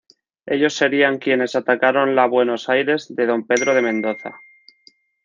Ellos 0.47 0.73
serían 0.73 1.19
quienes 1.19 1.55
atacaron 1.55 2.15
la 2.15 2.25
Buenos 2.25 2.69
Aires 2.69 3.05
de 3.15 3.27
Don 3.27 3.45
Pedro 3.45 3.75
de 3.75 3.83
Mendoza. 3.83 4.31